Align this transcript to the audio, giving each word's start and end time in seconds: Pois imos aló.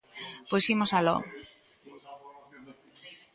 Pois 0.49 0.65
imos 0.73 0.91
aló. 0.97 1.17